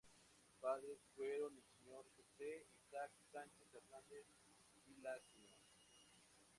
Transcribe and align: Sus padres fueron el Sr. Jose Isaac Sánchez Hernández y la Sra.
Sus 0.33 0.59
padres 0.59 0.97
fueron 1.15 1.55
el 1.55 1.61
Sr. 1.77 2.03
Jose 2.17 2.65
Isaac 2.87 3.11
Sánchez 3.31 3.67
Hernández 3.71 4.25
y 4.87 4.99
la 4.99 5.13
Sra. 5.19 5.55